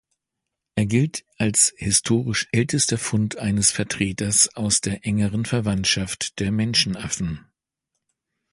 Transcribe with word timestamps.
Er 0.73 0.87
gilt 0.87 1.25
als 1.37 1.75
historisch 1.77 2.47
ältester 2.51 2.97
Fund 2.97 3.37
eines 3.37 3.69
Vertreters 3.69 4.49
aus 4.55 4.81
der 4.81 5.05
engeren 5.05 5.45
Verwandtschaft 5.45 6.39
der 6.39 6.51
Menschenaffen. 6.51 7.45